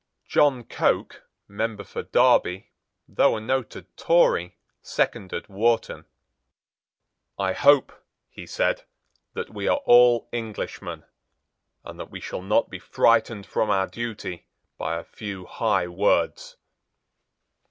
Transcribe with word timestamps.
John 0.25 0.63
Coke, 0.63 1.25
member 1.47 1.83
for 1.83 2.01
Derby, 2.01 2.71
though 3.07 3.37
a 3.37 3.39
noted 3.39 3.95
Tory, 3.95 4.57
seconded 4.81 5.47
Wharton. 5.47 6.05
"I 7.37 7.53
hope," 7.53 7.93
he 8.27 8.47
said, 8.47 8.83
"that 9.35 9.51
we 9.53 9.67
are 9.67 9.77
all 9.85 10.27
Englishmen, 10.33 11.03
and 11.85 11.99
that 11.99 12.09
we 12.09 12.19
shall 12.19 12.41
not 12.41 12.71
be 12.71 12.79
frightened 12.79 13.45
from 13.45 13.69
our 13.69 13.85
duty 13.85 14.47
by 14.75 14.97
a 14.97 15.03
few 15.03 15.45
high 15.45 15.87
words." 15.87 16.57